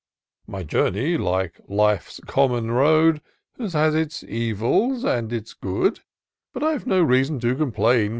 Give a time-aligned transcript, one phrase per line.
[0.47, 3.21] My journey, like life's common road,
[3.59, 5.99] Has had its evils and its good;
[6.53, 8.09] But I've no reason to complain.